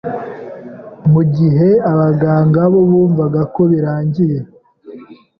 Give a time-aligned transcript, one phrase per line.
[1.11, 4.39] mu gihe abaganga bo bumvaga ko birangiye,